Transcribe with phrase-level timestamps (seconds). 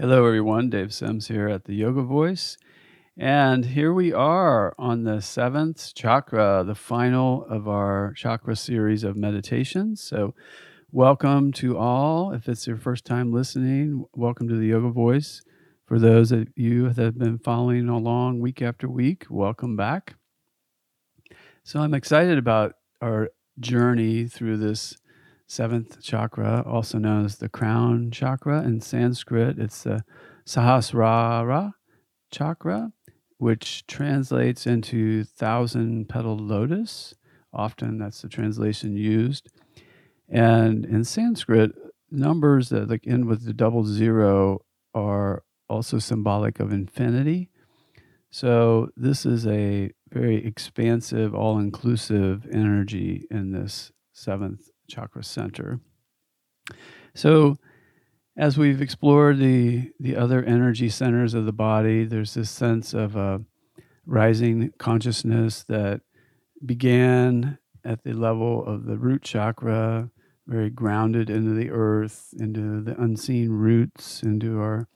[0.00, 0.70] Hello, everyone.
[0.70, 2.56] Dave Sims here at the Yoga Voice.
[3.18, 9.14] And here we are on the seventh chakra, the final of our chakra series of
[9.14, 10.02] meditations.
[10.02, 10.34] So,
[10.90, 12.32] welcome to all.
[12.32, 15.42] If it's your first time listening, welcome to the Yoga Voice.
[15.84, 20.14] For those of you that have been following along week after week, welcome back.
[21.62, 23.28] So, I'm excited about our
[23.58, 24.96] journey through this
[25.50, 28.62] seventh chakra, also known as the crown chakra.
[28.62, 30.04] In Sanskrit, it's the
[30.46, 31.72] Sahasrara
[32.30, 32.92] chakra,
[33.38, 37.16] which translates into thousand petaled lotus.
[37.52, 39.48] Often that's the translation used.
[40.28, 41.72] And in Sanskrit,
[42.12, 44.60] numbers that like end with the double zero
[44.94, 47.50] are also symbolic of infinity.
[48.30, 55.80] So this is a very expansive, all inclusive energy in this seventh chakra center.
[57.14, 57.56] So,
[58.36, 63.16] as we've explored the the other energy centers of the body, there's this sense of
[63.16, 63.42] a
[64.06, 66.00] rising consciousness that
[66.64, 70.10] began at the level of the root chakra,
[70.46, 74.88] very grounded into the earth, into the unseen roots, into our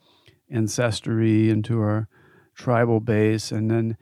[0.51, 2.07] ancestry, into our
[2.55, 3.97] tribal base, and then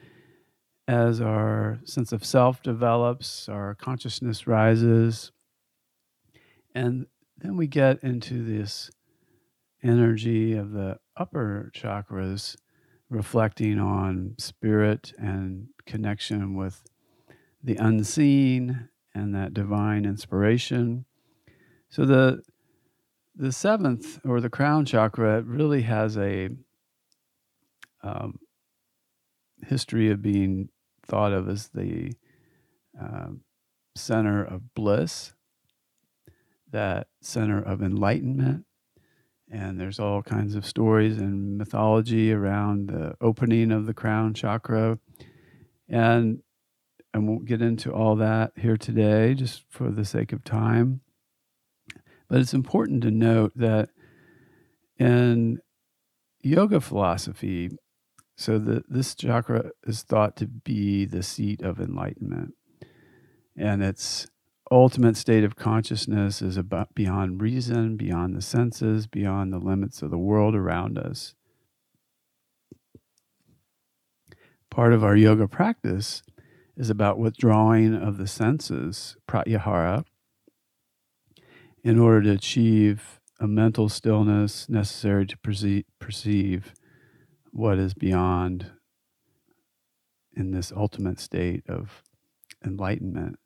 [0.88, 5.32] as our sense of self develops, our consciousness rises,
[6.74, 7.08] and
[7.38, 8.90] then we get into this
[9.84, 12.56] energy of the upper chakras
[13.10, 16.81] reflecting on spirit and connection with
[17.62, 21.06] the unseen and that divine inspiration.
[21.90, 22.42] So the
[23.36, 26.50] the seventh or the crown chakra really has a
[28.03, 28.40] um,
[29.66, 30.70] history of being
[31.06, 32.14] thought of as the
[33.00, 33.30] uh,
[33.96, 35.34] center of bliss
[36.73, 38.66] that center of enlightenment.
[39.50, 45.00] And there's all kinds of stories and mythology around the opening of the crown chakra.
[45.88, 46.41] And
[47.13, 51.01] I won't get into all that here today, just for the sake of time.
[52.28, 53.90] But it's important to note that
[54.97, 55.59] in
[56.41, 57.69] yoga philosophy,
[58.35, 62.55] so the, this chakra is thought to be the seat of enlightenment.
[63.55, 64.28] And it's
[64.73, 70.09] ultimate state of consciousness is about beyond reason, beyond the senses, beyond the limits of
[70.09, 71.35] the world around us.
[74.69, 76.23] Part of our yoga practice
[76.75, 80.06] is about withdrawing of the senses, pratyahara,
[81.84, 86.73] in order to achieve a mental stillness necessary to perceive, perceive
[87.51, 88.72] what is beyond
[90.35, 92.01] in this ultimate state of
[92.66, 93.38] enlightenment.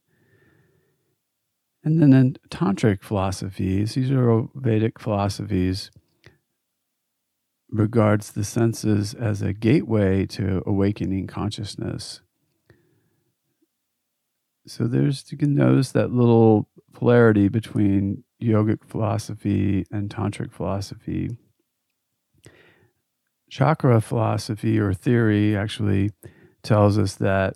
[1.83, 5.91] And then in tantric philosophies, these are Vedic philosophies,
[7.69, 12.21] regards the senses as a gateway to awakening consciousness.
[14.65, 21.29] So there's you can notice that little polarity between yogic philosophy and tantric philosophy.
[23.49, 26.11] Chakra philosophy or theory actually
[26.63, 27.55] tells us that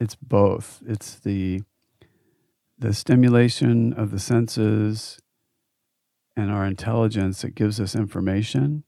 [0.00, 0.82] it's both.
[0.86, 1.62] It's the
[2.84, 5.18] the stimulation of the senses
[6.36, 8.84] and our intelligence that gives us information.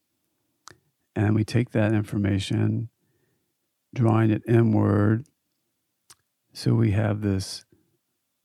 [1.14, 2.90] And we take that information,
[3.94, 5.24] drawing it inward.
[6.52, 7.64] So we have this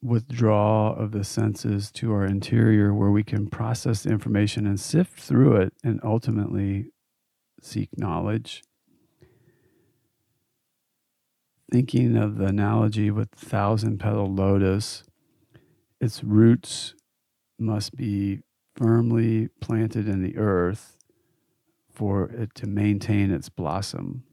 [0.01, 5.19] withdrawal of the senses to our interior where we can process the information and sift
[5.19, 6.91] through it and ultimately
[7.61, 8.63] seek knowledge.
[11.69, 15.03] Thinking of the analogy with thousand petal lotus,
[16.01, 16.95] its roots
[17.59, 18.39] must be
[18.75, 20.97] firmly planted in the earth
[21.93, 24.23] for it to maintain its blossom.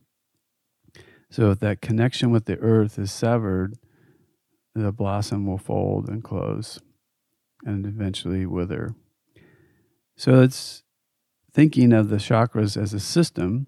[1.31, 3.77] So, if that connection with the earth is severed,
[4.75, 6.81] the blossom will fold and close
[7.65, 8.95] and eventually wither.
[10.17, 10.85] So, it's
[11.53, 13.67] thinking of the chakras as a system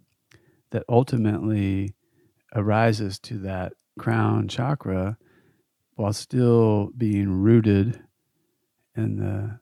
[0.70, 1.94] that ultimately
[2.55, 5.19] arises to that crown chakra
[6.00, 8.00] while still being rooted
[8.97, 9.61] in the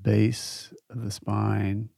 [0.00, 1.90] base of the spine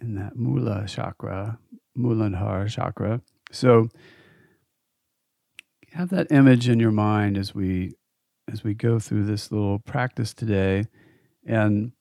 [0.00, 1.60] in that Mula chakra,
[1.96, 3.20] Muladhara chakra.
[3.52, 3.88] So
[5.92, 7.92] have that image in your mind as we
[8.52, 10.86] as we go through this little practice today
[11.46, 11.92] and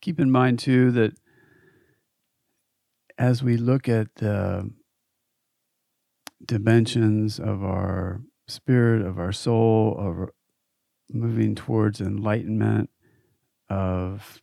[0.00, 1.12] keep in mind too that
[3.18, 4.70] as we look at the
[6.46, 10.30] dimensions of our spirit, of our soul, of
[11.10, 12.90] moving towards enlightenment,
[13.68, 14.40] of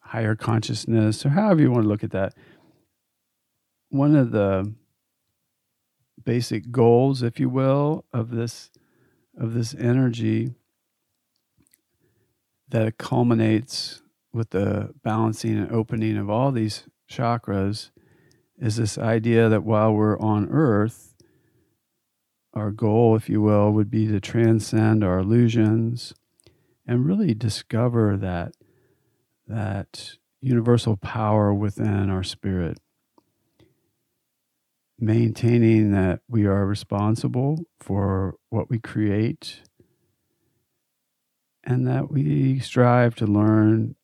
[0.00, 2.34] higher consciousness, or however you want to look at that,
[3.88, 4.72] one of the
[6.24, 8.70] basic goals, if you will, of this
[9.36, 10.54] of this energy
[12.68, 14.00] that culminates
[14.32, 17.90] with the balancing and opening of all these chakras
[18.58, 21.13] is this idea that while we're on earth,
[22.54, 26.14] our goal, if you will, would be to transcend our illusions
[26.86, 28.52] and really discover that
[29.46, 32.78] that universal power within our spirit
[34.98, 39.60] maintaining that we are responsible for what we create
[41.64, 43.96] and that we strive to learn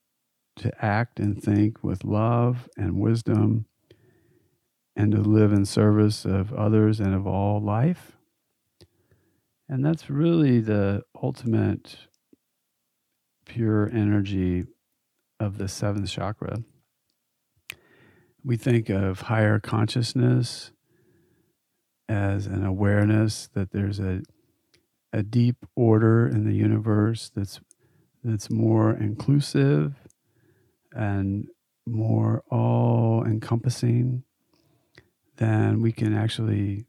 [0.57, 3.67] to act and think with love and wisdom
[4.97, 8.17] and to live in service of others and of all life.
[9.71, 11.97] And that's really the ultimate
[13.47, 14.65] pure energy
[15.39, 16.65] of the seventh chakra.
[18.43, 20.73] We think of higher consciousness
[22.09, 24.23] as an awareness that there's a
[25.13, 27.61] a deep order in the universe that's
[28.25, 29.95] that's more inclusive
[30.93, 31.47] and
[31.87, 34.25] more all encompassing
[35.37, 36.87] than we can actually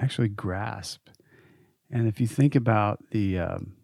[0.00, 1.08] actually grasp.
[1.94, 3.74] And if you think about the, um,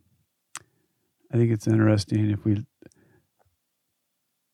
[1.33, 2.67] I think it's interesting if we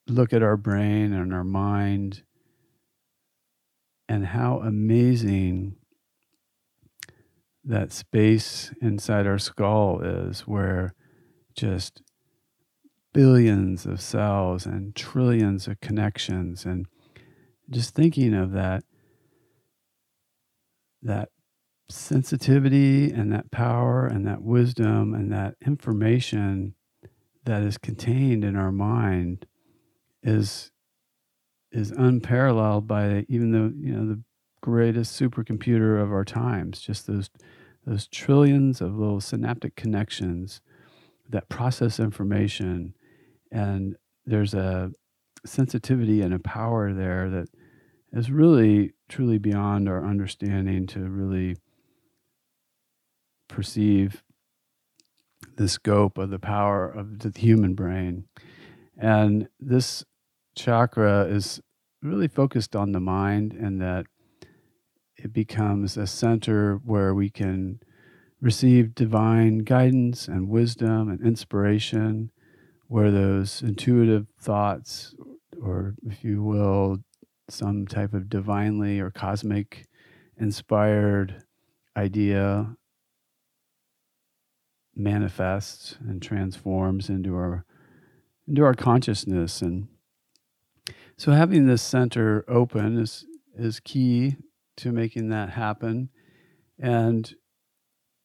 [0.06, 2.22] look at our brain and our mind
[4.10, 5.76] and how amazing
[7.64, 10.94] that space inside our skull is where
[11.56, 12.02] just
[13.14, 16.86] billions of cells and trillions of connections and
[17.70, 18.84] just thinking of that
[21.02, 21.30] that
[21.88, 26.74] sensitivity and that power and that wisdom and that information
[27.44, 29.46] that is contained in our mind
[30.22, 30.72] is
[31.70, 34.20] is unparalleled by even the you know the
[34.62, 37.30] greatest supercomputer of our times just those
[37.86, 40.60] those trillions of little synaptic connections
[41.30, 42.94] that process information.
[43.50, 44.90] And there's a
[45.44, 47.48] sensitivity and a power there that
[48.12, 51.56] is really truly beyond our understanding to really
[53.48, 54.22] perceive
[55.56, 58.24] the scope of the power of the human brain.
[58.96, 60.04] And this
[60.54, 61.60] chakra is
[62.02, 64.06] really focused on the mind and that
[65.16, 67.80] it becomes a center where we can
[68.40, 72.30] receive divine guidance and wisdom and inspiration,
[72.86, 75.14] where those intuitive thoughts,
[75.60, 76.98] or if you will,
[77.48, 79.86] some type of divinely or cosmic
[80.38, 81.42] inspired
[81.96, 82.76] idea
[84.96, 87.64] manifests and transforms into our
[88.48, 89.88] into our consciousness and
[91.18, 94.36] so having this center open is is key
[94.76, 96.10] to making that happen.
[96.78, 97.34] And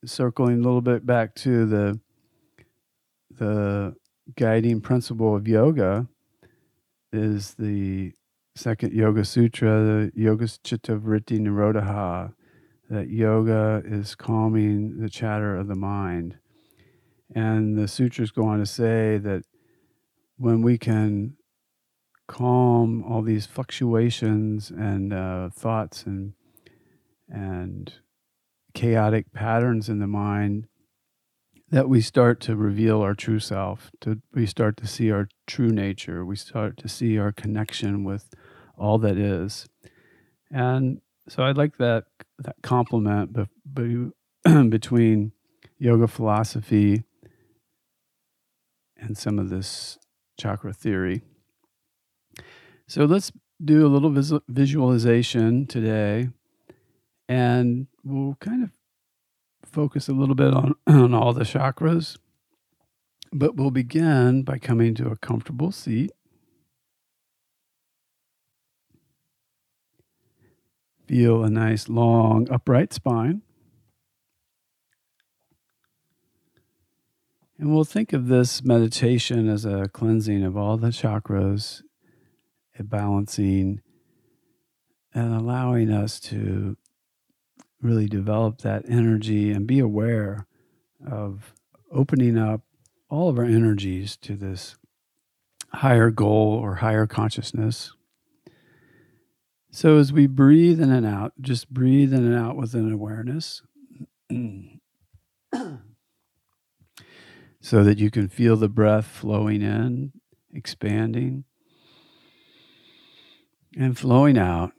[0.06, 2.00] circling a little bit back to the
[3.30, 3.96] the
[4.36, 6.08] guiding principle of yoga
[7.14, 8.12] is the
[8.56, 12.34] second yoga sutra, the Yoga Chitta Vritti Nirodha,
[12.90, 16.38] that yoga is calming the chatter of the mind.
[17.34, 19.44] And the sutras go on to say that
[20.38, 21.38] when we can
[22.28, 26.34] calm all these fluctuations and uh, thoughts and
[27.30, 27.94] and
[28.74, 30.68] chaotic patterns in the mind
[31.70, 35.70] that we start to reveal our true self to we start to see our true
[35.70, 38.34] nature we start to see our connection with
[38.78, 39.68] all that is.
[40.50, 42.06] And so i like that
[42.40, 45.34] that complement be, be, between
[45.78, 47.04] yoga philosophy
[49.02, 49.98] and some of this
[50.40, 51.22] chakra theory
[52.88, 53.32] so let's
[53.64, 56.30] do a little vis- visualization today
[57.30, 58.72] and we'll kind of
[59.66, 62.18] focus a little bit on, on all the chakras.
[63.32, 66.12] But we'll begin by coming to a comfortable seat.
[71.08, 73.42] Feel a nice, long, upright spine.
[77.62, 81.84] And we'll think of this meditation as a cleansing of all the chakras,
[82.80, 83.84] a balancing
[85.14, 86.76] and allowing us to
[87.80, 90.48] really develop that energy and be aware
[91.06, 91.54] of
[91.92, 92.62] opening up
[93.12, 94.76] all of our energies to this
[95.72, 97.94] higher goal or higher consciousness.
[99.70, 103.62] So as we breathe in and out, just breathe in and out with an awareness.
[107.62, 110.12] so that you can feel the breath flowing in,
[110.52, 111.44] expanding,
[113.78, 114.74] and flowing out.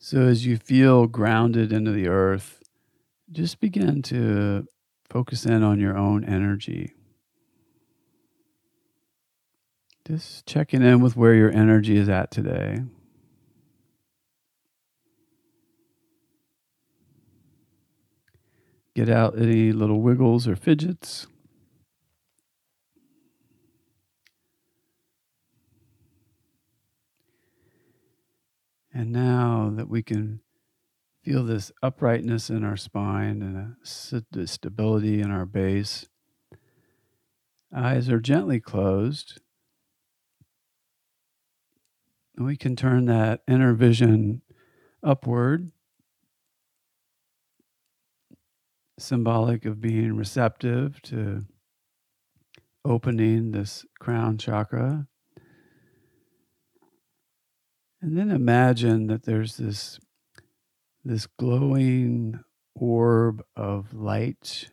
[0.00, 2.60] So, as you feel grounded into the earth,
[3.30, 4.66] just begin to
[5.08, 6.92] focus in on your own energy.
[10.04, 12.80] Just checking in with where your energy is at today.
[18.94, 21.26] Get out any little wiggles or fidgets.
[28.92, 30.40] And now that we can
[31.24, 36.06] feel this uprightness in our spine and a stability in our base,
[37.74, 39.40] eyes are gently closed.
[42.36, 44.42] And we can turn that inner vision
[45.02, 45.70] upward,
[49.02, 51.44] symbolic of being receptive to
[52.84, 55.06] opening this crown chakra.
[58.00, 59.98] And then imagine that there's this,
[61.04, 62.40] this glowing
[62.74, 64.70] orb of light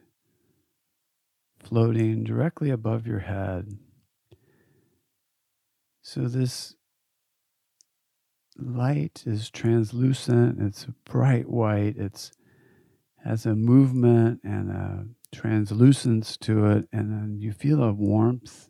[1.59, 3.77] floating directly above your head.
[6.01, 6.75] So this
[8.57, 12.31] light is translucent, it's bright white, it's
[13.23, 18.67] has a movement and a translucence to it, and then you feel a warmth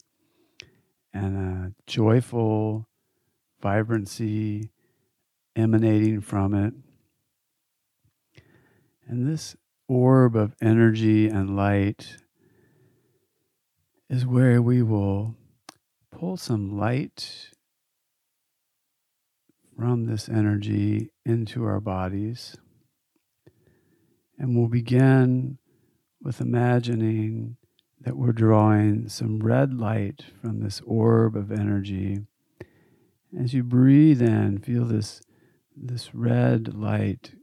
[1.13, 2.87] and a joyful
[3.61, 4.71] vibrancy
[5.55, 6.73] emanating from it.
[9.07, 9.55] And this
[9.87, 12.17] orb of energy and light
[14.09, 15.35] is where we will
[16.11, 17.49] pull some light
[19.77, 22.57] from this energy into our bodies.
[24.39, 25.59] And we'll begin
[26.21, 27.57] with imagining
[28.01, 32.21] that we're drawing some red light from this orb of energy
[33.37, 35.21] as you breathe in, feel this,
[35.75, 37.33] this red light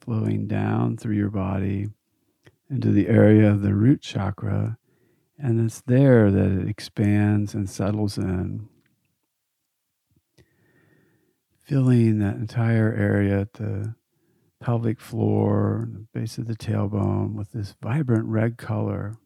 [0.00, 1.88] flowing down through your body
[2.68, 4.78] into the area of the root chakra.
[5.38, 8.68] And it's there that it expands and settles in.
[11.60, 13.94] Filling that entire area at the
[14.66, 19.16] pelvic floor, the base of the tailbone with this vibrant red color.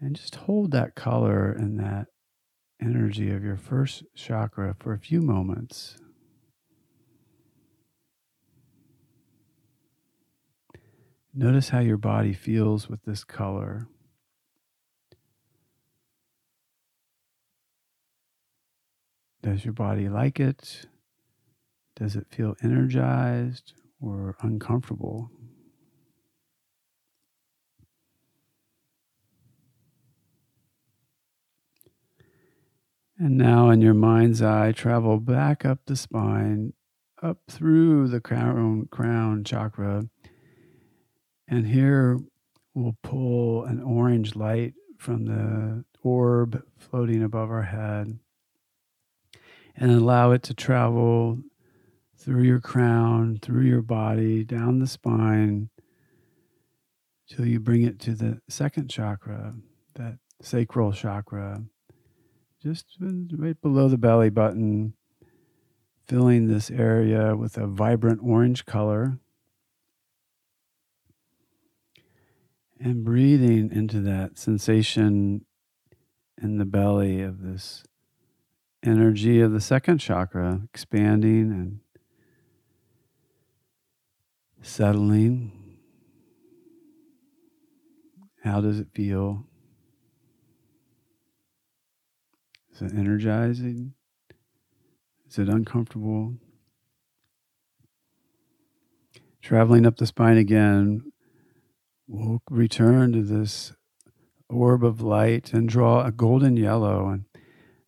[0.00, 2.06] And just hold that color and that
[2.80, 5.98] energy of your first chakra for a few moments.
[11.34, 13.86] Notice how your body feels with this color.
[19.42, 20.86] Does your body like it?
[21.96, 25.30] Does it feel energized or uncomfortable?
[33.18, 36.72] And now, in your mind's eye, travel back up the spine,
[37.22, 40.08] up through the crown, crown chakra.
[41.46, 42.18] And here
[42.74, 48.18] we'll pull an orange light from the orb floating above our head
[49.76, 51.38] and allow it to travel
[52.22, 55.70] through your crown, through your body, down the spine,
[57.28, 59.54] till you bring it to the second chakra,
[59.94, 61.62] that sacral chakra
[62.62, 64.94] just right below the belly button,
[66.06, 69.18] filling this area with a vibrant orange color.
[72.78, 75.44] And breathing into that sensation
[76.40, 77.84] in the belly of this
[78.84, 81.81] energy of the second chakra, expanding and
[84.62, 85.52] settling.
[88.42, 89.44] How does it feel?
[92.74, 93.94] Is it energizing?
[95.28, 96.34] Is it uncomfortable?
[99.42, 101.12] Traveling up the spine again,
[102.06, 103.72] we'll return to this
[104.48, 107.24] orb of light and draw a golden yellow and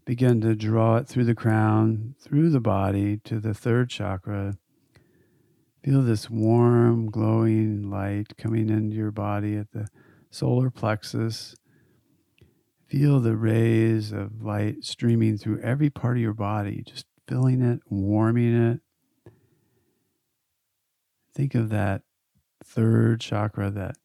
[0.05, 4.59] begin to draw it through the crown, through the body to the third chakra.
[5.85, 9.87] Feel this warm, glowing light coming into your body at the
[10.31, 11.55] solar plexus
[12.95, 17.81] Feel the rays of light streaming through every part of your body, just filling it,
[17.89, 18.81] warming it.
[21.35, 22.03] Think of that
[22.63, 23.97] third chakra that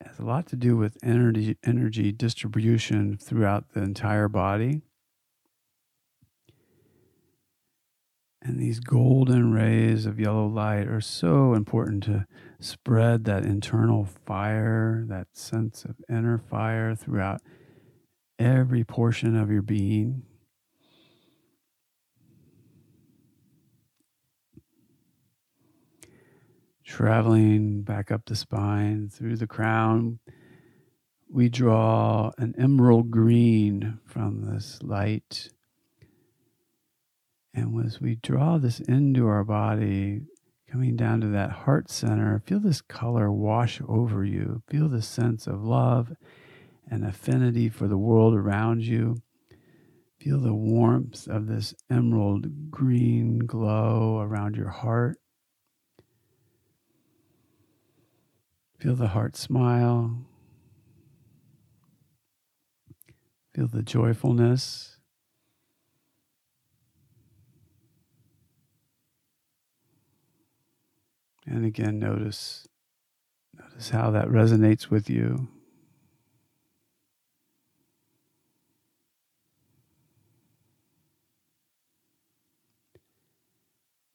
[0.00, 4.82] has a lot to do with energy energy distribution throughout the entire body.
[8.48, 12.26] And these golden rays of yellow light are so important to
[12.58, 17.42] spread that internal fire, that sense of inner fire throughout
[18.38, 20.22] every portion of your being.
[26.86, 30.20] Traveling back up the spine through the crown,
[31.30, 35.50] we draw an emerald green from this light.
[37.58, 40.22] And as we draw this into our body,
[40.70, 44.62] coming down to that heart center, feel this color wash over you.
[44.68, 46.12] Feel the sense of love
[46.88, 49.16] and affinity for the world around you.
[50.20, 55.18] Feel the warmth of this emerald green glow around your heart.
[58.78, 60.16] Feel the heart smile.
[63.52, 64.97] Feel the joyfulness.
[71.50, 72.68] And again, notice,
[73.54, 75.48] notice how that resonates with you.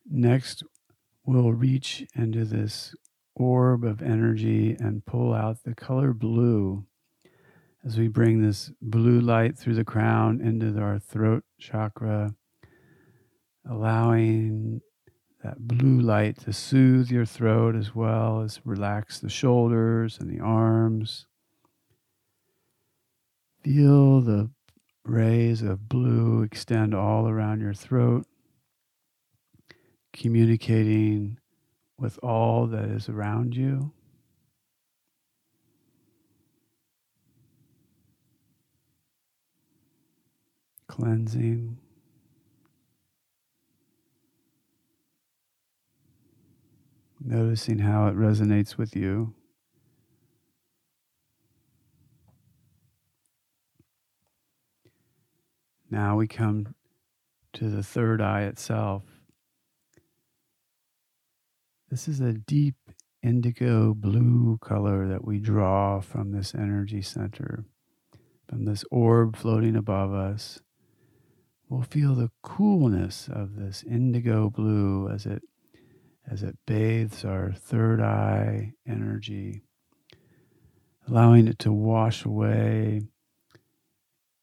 [0.07, 0.63] Next,
[1.25, 2.93] we'll reach into this
[3.35, 6.85] orb of energy and pull out the color blue
[7.83, 12.35] as we bring this blue light through the crown into our throat chakra,
[13.67, 14.81] allowing
[15.43, 20.41] that blue light to soothe your throat as well as relax the shoulders and the
[20.41, 21.27] arms.
[23.61, 24.50] Feel the
[25.05, 28.25] rays of blue extend all around your throat,
[30.13, 31.37] communicating
[31.98, 33.91] with all that is around you.
[40.87, 41.82] Cleansing.
[47.25, 49.33] Noticing how it resonates with you.
[55.90, 56.75] Now we come
[57.53, 59.03] to the third eye itself.
[61.90, 62.75] This is a deep
[63.22, 67.64] indigo blue color that we draw from this energy center,
[68.50, 70.59] from this orb floating above us.
[71.70, 75.44] We'll feel the coolness of this indigo blue as it
[76.29, 79.64] as it bathes our third eye energy,
[81.07, 83.01] allowing it to wash away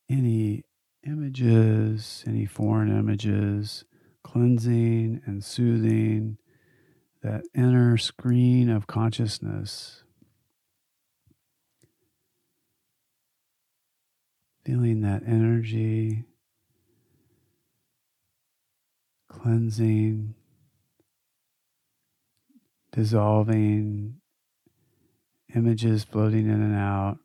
[0.09, 0.65] any
[1.07, 3.85] images, any foreign images,
[4.23, 6.37] cleansing and soothing
[7.23, 10.05] that inner screen of consciousness.
[14.65, 16.25] Feeling that energy
[19.29, 20.35] cleansing,
[22.93, 24.17] dissolving,
[25.55, 27.19] images floating in and out,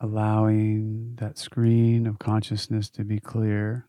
[0.00, 3.86] allowing that screen of consciousness to be clear.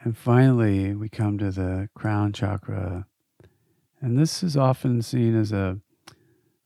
[0.00, 3.06] And finally, we come to the crown chakra.
[4.00, 5.80] And this is often seen as a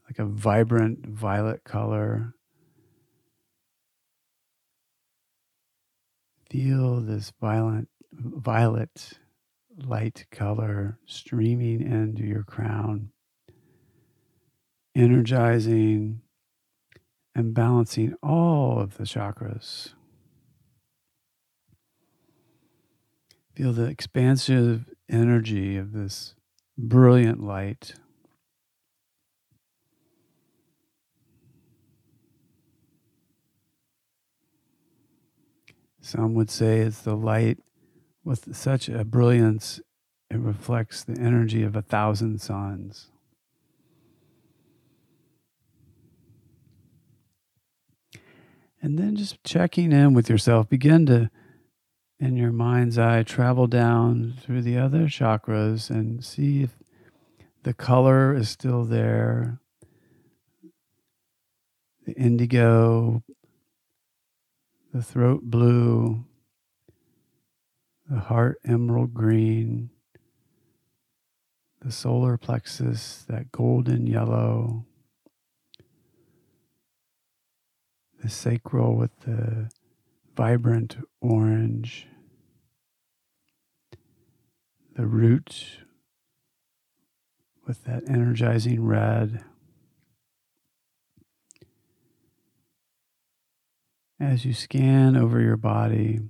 [0.04, 2.34] like a vibrant violet color.
[6.52, 9.12] Feel this violent violet
[9.74, 13.08] light color streaming into your crown,
[14.94, 16.20] energizing
[17.34, 19.94] and balancing all of the chakras.
[23.56, 26.34] Feel the expansive energy of this
[26.76, 27.94] brilliant light.
[36.02, 37.58] Some would say it's the light
[38.24, 39.80] with such a brilliance,
[40.28, 43.10] it reflects the energy of a thousand suns.
[48.82, 51.30] And then just checking in with yourself, begin to
[52.18, 56.70] in your mind's eye, travel down through the other chakras and see if
[57.64, 59.58] the color is still there.
[62.06, 63.22] The indigo,
[64.92, 66.24] the throat blue,
[68.09, 69.88] the heart emerald green,
[71.81, 74.85] the solar plexus, that golden yellow,
[78.22, 79.70] the sacral with the
[80.37, 82.07] vibrant orange,
[84.94, 85.78] the root
[87.66, 89.42] with that energizing red.
[94.22, 96.20] As you scan over your body,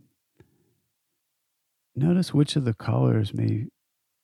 [1.95, 3.67] notice which of the colors may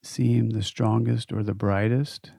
[0.02, 2.32] seem the strongest or the brightest.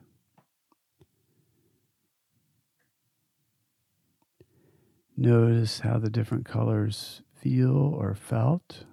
[5.15, 8.85] Notice how the different colors feel or felt.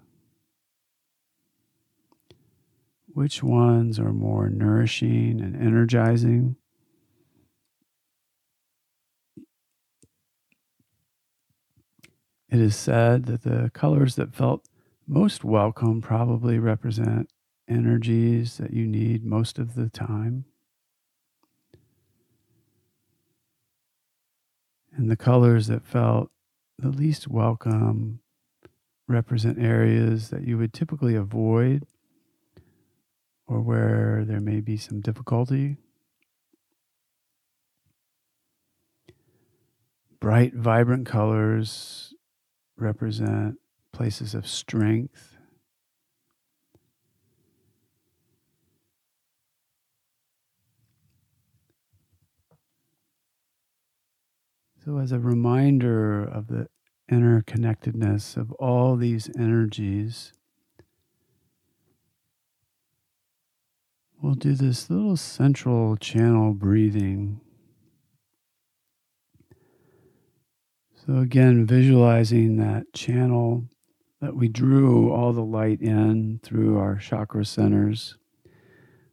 [3.06, 6.56] Which ones are more nourishing and energizing?
[12.56, 14.66] It is said that the colors that felt
[15.06, 17.28] most welcome probably represent
[17.68, 20.46] energies that you need most of the time.
[24.94, 26.30] And the colors that felt
[26.78, 28.20] the least welcome
[29.06, 31.84] represent areas that you would typically avoid
[33.46, 35.76] or where there may be some difficulty.
[40.20, 42.14] Bright, vibrant colors
[42.76, 43.58] represent
[43.92, 45.36] places of strength.
[54.84, 56.68] So, as a reminder of the
[57.10, 60.32] interconnectedness of all these energies,
[64.22, 67.40] we'll do this little central channel breathing.
[71.06, 73.68] So, again, visualizing that channel
[74.20, 78.16] that we drew all the light in through our chakra centers.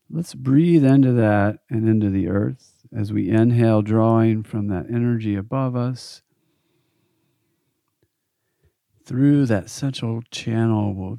[0.10, 5.36] Let's breathe into that and into the earth as we inhale, drawing from that energy
[5.36, 6.24] above us.
[9.06, 11.18] Through that central channel, we'll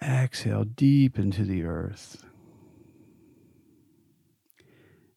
[0.00, 2.24] exhale deep into the earth.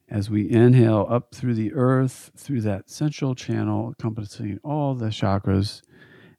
[0.09, 5.81] As we inhale up through the earth, through that central channel encompassing all the chakras,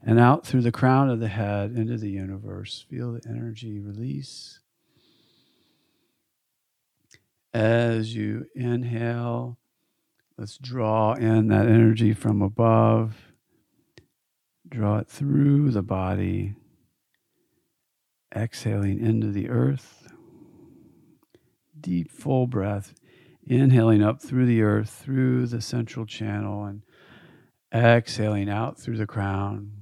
[0.02, 2.86] and out through the crown of the head into the universe.
[2.88, 4.60] Feel the energy release.
[7.52, 9.58] As you inhale,
[10.36, 13.16] let's draw in that energy from above.
[14.68, 16.54] Draw it through the body,
[18.34, 20.12] exhaling into the earth.
[21.80, 22.94] Deep, full breath,
[23.48, 26.82] inhaling up through the earth, through the central channel, and
[27.74, 29.72] exhaling out through the crown.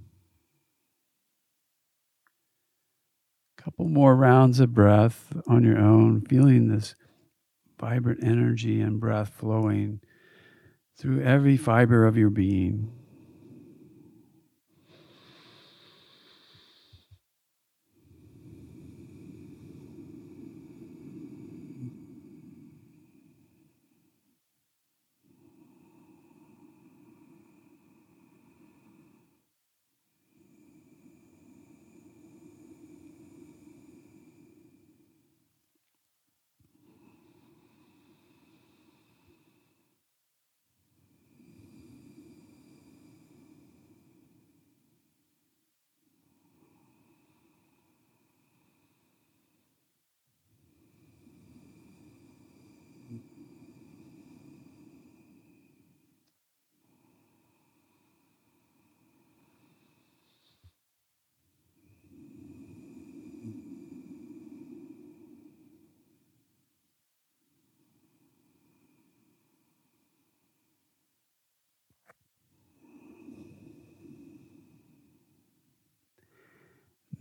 [3.59, 6.95] A couple more rounds of breath on your own, feeling this
[7.79, 10.01] vibrant energy and breath flowing
[10.99, 12.93] through every fiber of your being.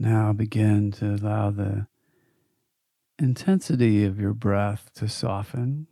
[0.05, 1.87] Now begin to allow the
[3.17, 5.87] intensity of your breath to soften.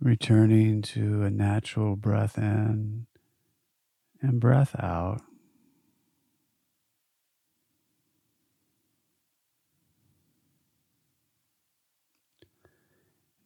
[0.00, 3.08] Returning to a natural breath in
[4.22, 5.20] and breath out.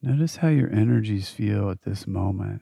[0.01, 2.61] Notice how your energies feel at this moment.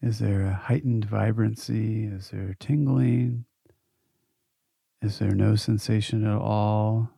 [0.00, 2.04] Is there a heightened vibrancy?
[2.04, 3.44] Is there tingling?
[5.02, 7.10] Is there no sensation at all?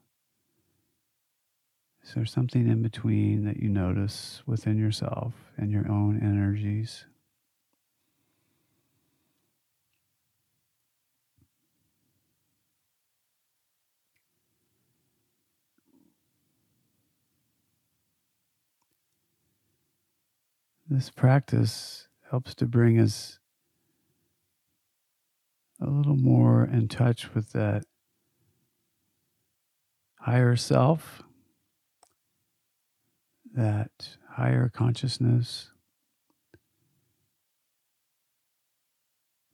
[2.03, 7.05] Is there something in between that you notice within yourself and your own energies?
[20.89, 23.39] This practice helps to bring us
[25.81, 27.85] a little more in touch with that
[30.21, 31.23] higher self,
[33.53, 35.71] that higher consciousness,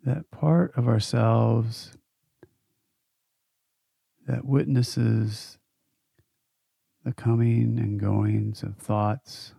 [0.04, 1.92] that part of ourselves
[4.26, 5.56] that witnesses
[7.04, 9.52] the coming and goings of thoughts,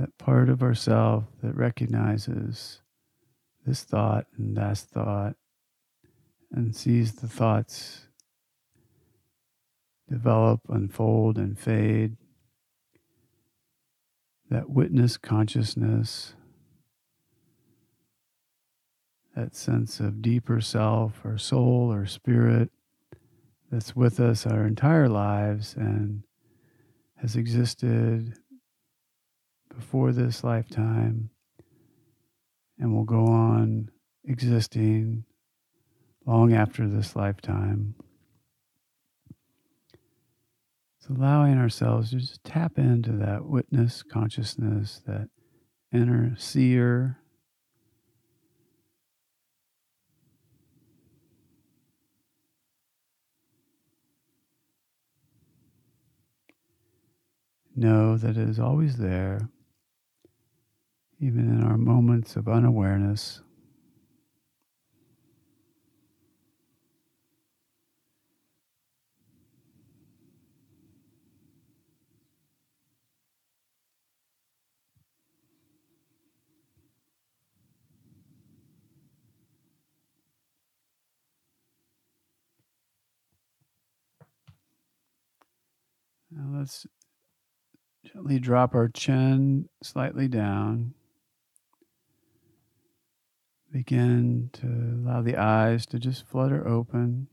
[0.00, 2.80] that part of ourself that recognizes
[3.66, 5.34] this thought and that thought
[6.50, 8.06] and sees the thoughts
[10.08, 12.16] develop, unfold, and fade.
[14.48, 16.32] That witness consciousness,
[19.36, 22.70] that sense of deeper self or soul or spirit
[23.70, 26.22] that's with us our entire lives and
[27.16, 28.34] has existed
[29.74, 31.30] before this lifetime
[32.78, 33.90] and will go on
[34.24, 35.24] existing
[36.26, 37.94] long after this lifetime.
[40.98, 45.28] So, allowing ourselves to just tap into that witness consciousness, that
[45.92, 47.16] inner seer.
[57.74, 59.48] Know that it is always there
[61.20, 63.42] even in our moments of unawareness.
[86.30, 86.86] Now let's
[88.04, 90.94] gently drop our chin slightly down.
[93.72, 97.28] Begin to allow the eyes to just flutter open.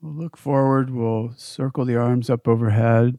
[0.00, 3.18] We'll look forward, we'll circle the arms up overhead,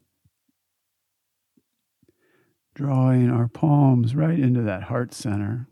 [2.74, 5.68] drawing our palms right into that heart center.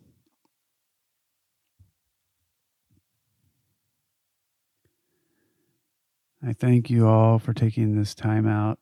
[6.47, 8.79] I thank you all for taking this time out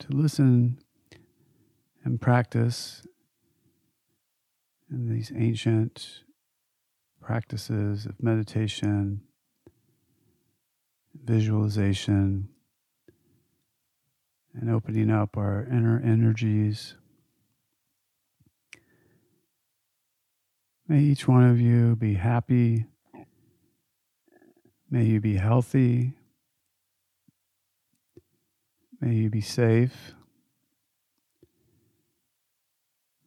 [0.00, 0.78] to listen
[2.04, 3.06] and practice
[4.90, 6.24] in these ancient
[7.20, 9.22] practices of meditation,
[11.24, 12.48] visualization,
[14.54, 16.96] and opening up our inner energies.
[20.88, 22.86] May each one of you be happy.
[24.90, 26.14] May you be healthy.
[29.00, 30.14] May you be safe.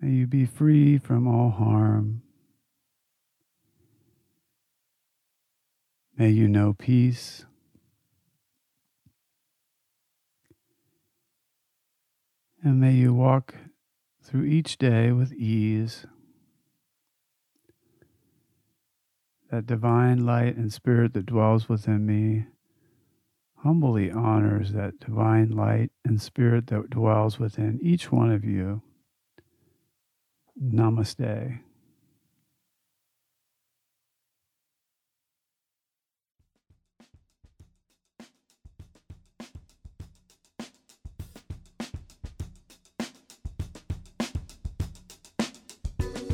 [0.06, 2.22] May you be free from all harm.
[6.15, 7.44] May you know peace.
[12.62, 13.56] And may you walk
[14.22, 16.06] through each day with ease.
[19.50, 22.46] That divine light and spirit that dwells within me
[23.63, 28.84] humbly honors that divine light and spirit that dwells within each one of you.
[30.62, 31.60] Namaste.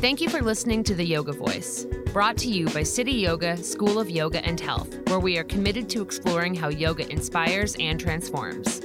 [0.02, 4.00] Thank you for listening to The Yoga Voice, brought to you by City Yoga, School
[4.00, 8.80] of Yoga and Health, where we are committed to exploring how yoga inspires and transforms.